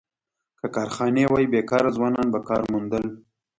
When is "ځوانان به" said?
1.97-2.39